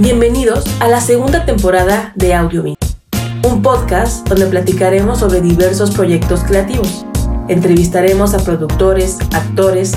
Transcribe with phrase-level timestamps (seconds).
[0.00, 2.76] Bienvenidos a la segunda temporada de Audiovin,
[3.42, 7.04] un podcast donde platicaremos sobre diversos proyectos creativos.
[7.48, 9.94] Entrevistaremos a productores, actores,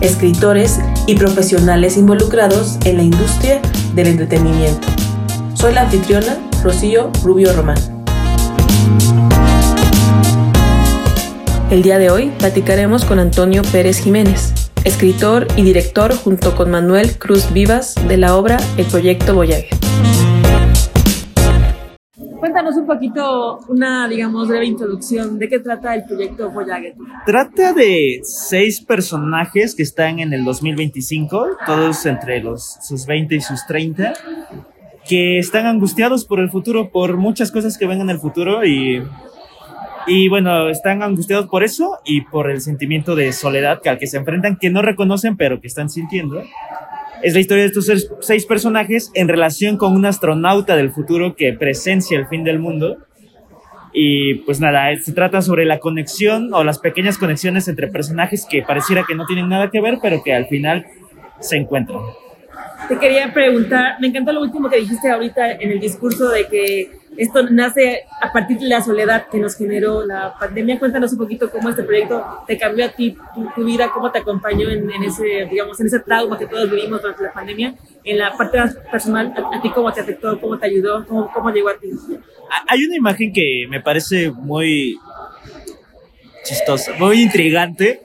[0.00, 3.62] escritores y profesionales involucrados en la industria
[3.94, 4.88] del entretenimiento.
[5.54, 7.78] Soy la anfitriona Rocío Rubio Román.
[11.70, 17.18] El día de hoy platicaremos con Antonio Pérez Jiménez, escritor y director junto con Manuel
[17.18, 19.76] Cruz Vivas de la obra El Proyecto Voyager.
[22.38, 26.94] Cuéntanos un poquito, una, digamos, breve introducción de qué trata el proyecto Voyager.
[27.26, 33.40] Trata de seis personajes que están en el 2025, todos entre los, sus 20 y
[33.40, 34.12] sus 30,
[35.08, 39.02] que están angustiados por el futuro, por muchas cosas que ven en el futuro y
[40.06, 44.18] y bueno, están angustiados por eso y por el sentimiento de soledad al que se
[44.18, 46.42] enfrentan, que no reconocen, pero que están sintiendo.
[47.22, 51.52] Es la historia de estos seis personajes en relación con un astronauta del futuro que
[51.54, 52.98] presencia el fin del mundo.
[53.92, 58.62] Y pues nada, se trata sobre la conexión o las pequeñas conexiones entre personajes que
[58.62, 60.86] pareciera que no tienen nada que ver, pero que al final
[61.40, 62.00] se encuentran.
[62.88, 66.90] Te quería preguntar, me encantó lo último que dijiste ahorita en el discurso de que
[67.16, 70.78] esto nace a partir de la soledad que nos generó la pandemia.
[70.78, 73.16] Cuéntanos un poquito cómo este proyecto te cambió a ti,
[73.54, 77.22] tu, vida, cómo te acompañó en, ese, digamos, en ese trauma que todos vivimos durante
[77.22, 77.74] la pandemia.
[78.04, 78.58] En la parte
[78.90, 81.90] personal, a, ti cómo te afectó, cómo te ayudó, cómo, cómo llegó a ti.
[82.68, 84.98] Hay una imagen que me parece muy
[86.44, 88.02] chistosa, muy intrigante,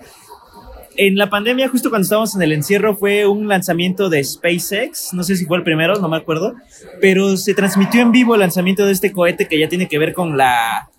[0.98, 5.14] en la pandemia, justo cuando estábamos en el encierro, fue un lanzamiento de SpaceX.
[5.14, 6.54] No sé si fue el primero, no me acuerdo.
[7.00, 10.14] Pero se transmitió en vivo el lanzamiento de este cohete que ya tiene que ver
[10.14, 10.90] con la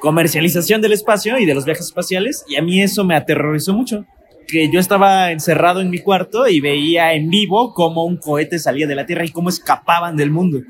[0.00, 2.44] comercialización del espacio y de los viajes espaciales.
[2.48, 4.04] Y a mí eso me aterrorizó mucho.
[4.46, 8.86] Que yo estaba encerrado en mi cuarto y veía en vivo cómo un cohete salía
[8.86, 10.60] de la Tierra y cómo escapaban del mundo.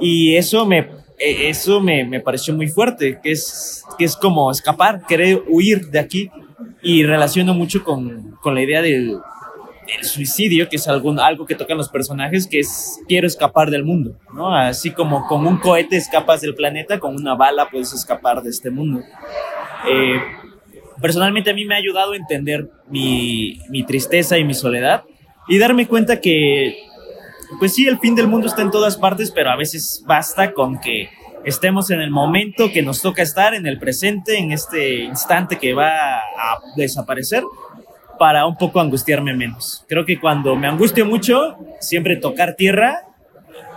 [0.00, 4.50] Y eso me, e, eso me, me pareció muy fuerte, que es, que es como
[4.50, 6.30] escapar, querer huir de aquí
[6.82, 9.18] y relaciono mucho con, con la idea del,
[9.86, 13.84] del, suicidio, que es algo, algo que tocan los personajes, que es quiero escapar del
[13.84, 14.54] mundo, ¿no?
[14.54, 18.70] Así como con un cohete escapas del planeta, con una bala puedes escapar de este
[18.70, 19.00] mundo.
[19.90, 20.20] Eh,
[21.00, 25.04] personalmente a mí me ha ayudado a entender mi, mi tristeza y mi soledad
[25.48, 26.78] y darme cuenta que,
[27.58, 30.80] pues sí, el fin del mundo está en todas partes, pero a veces basta con
[30.80, 31.08] que
[31.44, 35.74] estemos en el momento que nos toca estar, en el presente, en este instante que
[35.74, 37.44] va a desaparecer,
[38.18, 39.84] para un poco angustiarme menos.
[39.88, 43.00] Creo que cuando me angustio mucho, siempre tocar tierra,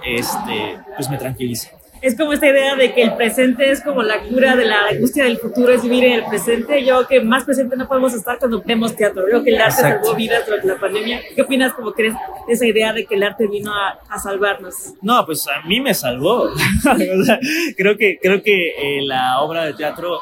[0.05, 1.74] este, pues me tranquiliza
[2.05, 5.23] es como esta idea de que el presente es como la cura de la angustia
[5.23, 6.85] del futuro, es vivir en el presente.
[6.85, 9.23] Yo creo que más presente no podemos estar cuando vemos teatro.
[9.25, 11.19] Creo que el arte salvó vidas durante la pandemia.
[11.35, 12.13] ¿Qué opinas como crees
[12.47, 14.93] esa idea de que el arte vino a, salvarnos?
[15.01, 16.51] No, pues a mí me salvó.
[17.75, 20.19] creo que, creo que eh, la obra de teatro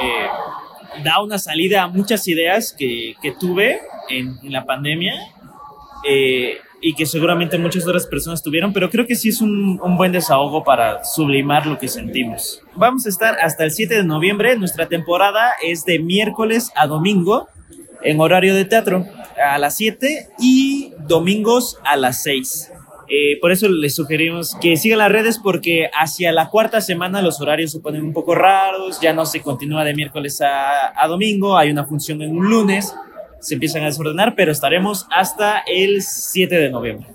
[0.00, 5.14] eh, da una salida a muchas ideas que, que tuve en, en la pandemia.
[6.08, 9.96] Eh, y que seguramente muchas otras personas tuvieron, pero creo que sí es un, un,
[9.96, 12.62] buen desahogo para sublimar lo que sentimos.
[12.76, 17.48] Vamos a estar hasta el 7 de noviembre, nuestra temporada es de miércoles a domingo
[18.02, 19.06] en horario de teatro
[19.44, 22.72] a las 7 y domingos a las 6.
[23.10, 27.40] Eh, por eso les sugerimos que sigan las redes porque hacia la cuarta semana los
[27.40, 31.56] horarios se ponen un poco raros, ya no se continúa de miércoles a, a domingo,
[31.56, 32.94] hay una función en un lunes
[33.40, 37.08] se empiezan a desordenar, pero estaremos hasta el 7 de noviembre.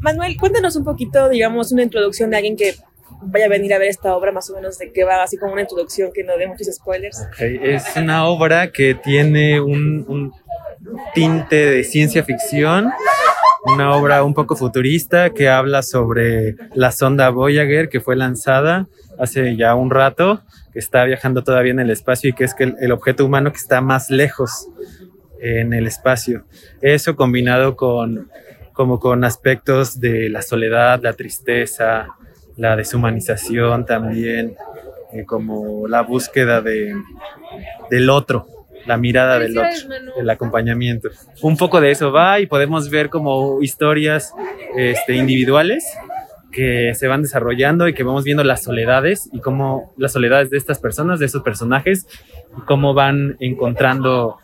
[0.00, 2.74] Manuel, cuéntanos un poquito, digamos, una introducción de alguien que
[3.20, 5.52] vaya a venir a ver esta obra, más o menos de qué va, así como
[5.52, 7.26] una introducción que no dé muchos spoilers.
[7.38, 10.32] Es una obra que tiene un, un
[11.14, 12.90] tinte de ciencia ficción,
[13.64, 18.86] una obra un poco futurista que habla sobre la sonda Voyager que fue lanzada
[19.18, 20.42] hace ya un rato,
[20.72, 23.80] que está viajando todavía en el espacio y que es el, objeto humano que está
[23.80, 24.68] más lejos
[25.40, 26.44] en el espacio.
[26.80, 28.28] Eso combinado con
[28.72, 32.10] como con aspectos de la soledad, la tristeza,
[32.56, 34.54] la deshumanización también,
[35.12, 36.94] eh, como la búsqueda de,
[37.90, 38.46] del otro,
[38.88, 39.70] la mirada del otro,
[40.18, 41.10] el acompañamiento.
[41.42, 44.32] Un poco de eso va y podemos ver como historias
[44.76, 45.84] este, individuales
[46.50, 50.56] que se van desarrollando y que vamos viendo las soledades y cómo las soledades de
[50.56, 52.06] estas personas, de estos personajes,
[52.56, 54.38] y cómo van encontrando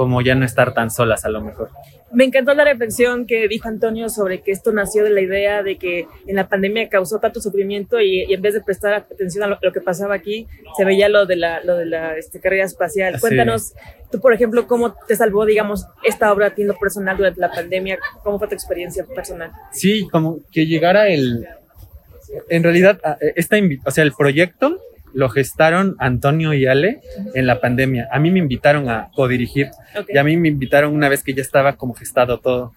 [0.00, 1.68] como ya no estar tan solas a lo mejor.
[2.10, 5.76] Me encantó la reflexión que dijo Antonio sobre que esto nació de la idea de
[5.76, 9.72] que en la pandemia causó tanto sufrimiento y, en vez de prestar atención a lo,
[9.72, 13.20] que pasaba aquí, se veía lo de la, lo de la este, carrera espacial.
[13.20, 13.74] Cuéntanos,
[14.10, 17.38] tú, por ejemplo, cómo te salvó, digamos, esta obra a ti en lo personal durante
[17.38, 19.52] la pandemia, cómo fue tu experiencia personal.
[19.70, 21.46] Sí, como que llegara el...
[22.48, 22.98] En realidad,
[23.36, 24.80] esta, o sea, el proyecto
[25.12, 27.00] lo gestaron Antonio y Ale
[27.34, 28.08] en la pandemia.
[28.12, 29.70] A mí me invitaron a codirigir
[30.08, 32.72] y a mí me invitaron una vez que ya estaba como gestado todo.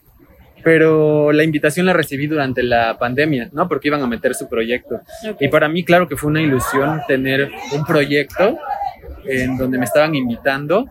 [0.63, 3.67] Pero la invitación la recibí durante la pandemia, ¿no?
[3.67, 5.01] Porque iban a meter su proyecto.
[5.39, 8.57] Y para mí, claro que fue una ilusión tener un proyecto
[9.25, 10.87] en donde me estaban invitando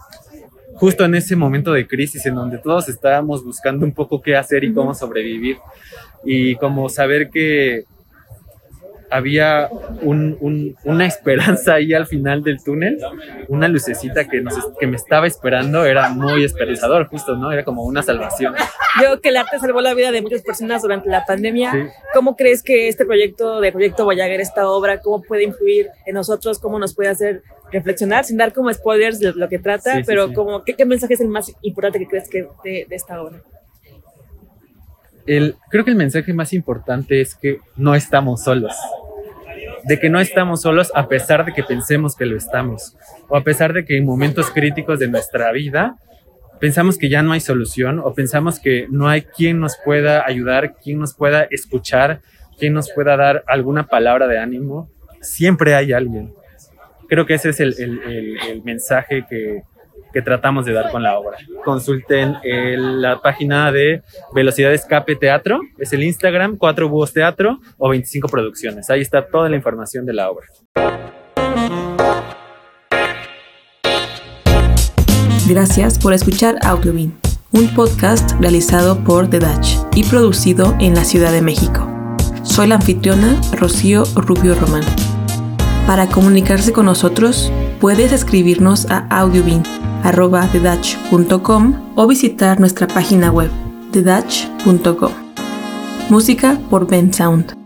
[0.74, 4.64] justo en ese momento de crisis en donde todos estábamos buscando un poco qué hacer
[4.64, 5.56] y cómo sobrevivir.
[6.24, 7.84] Y como saber que
[9.12, 9.68] había
[10.02, 12.98] una esperanza ahí al final del túnel,
[13.48, 14.42] una lucecita que,
[14.80, 17.52] que me estaba esperando, era muy esperanzador, justo, ¿no?
[17.52, 18.54] Era como una salvación.
[19.02, 21.92] Yo que el arte salvó la vida de muchas personas durante la pandemia.
[22.14, 26.58] ¿Cómo crees que este proyecto de Proyecto Voyager, esta obra, cómo puede influir en nosotros,
[26.58, 30.62] cómo nos puede hacer reflexionar, sin dar como spoilers de lo que trata, pero como,
[30.62, 33.40] ¿qué, mensaje es el más importante que crees que de, de esta obra?
[35.26, 38.74] El, creo que el mensaje más importante es que no estamos solos
[39.84, 42.96] de que no estamos solos a pesar de que pensemos que lo estamos,
[43.28, 45.96] o a pesar de que en momentos críticos de nuestra vida
[46.60, 50.76] pensamos que ya no hay solución, o pensamos que no hay quien nos pueda ayudar,
[50.76, 52.20] quien nos pueda escuchar,
[52.56, 54.88] quien nos pueda dar alguna palabra de ánimo,
[55.20, 56.32] siempre hay alguien.
[57.08, 59.64] Creo que ese es el, el mensaje que,
[60.12, 61.38] que tratamos de dar con la obra.
[61.64, 64.02] Consulten la página de
[64.34, 68.90] Velocidad Escape Teatro, es el Instagram, 4 Búhos Teatro o 25 Producciones.
[68.90, 70.46] Ahí está toda la información de la obra.
[75.48, 77.18] Gracias por escuchar Audiobin,
[77.52, 81.88] un podcast realizado por The Dutch y producido en la Ciudad de México.
[82.42, 84.84] Soy la anfitriona Rocío Rubio Román.
[85.86, 89.62] Para comunicarse con nosotros, puedes escribirnos a audiobin
[90.02, 90.48] arroba
[91.94, 93.50] o visitar nuestra página web
[93.92, 95.12] thedutch.com.
[96.08, 97.61] Música por Ben Sound.